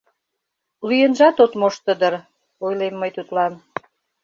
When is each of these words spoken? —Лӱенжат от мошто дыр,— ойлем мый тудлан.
—Лӱенжат 0.87 1.37
от 1.43 1.51
мошто 1.59 1.91
дыр,— 1.99 2.13
ойлем 2.65 2.95
мый 3.01 3.11
тудлан. 3.15 3.53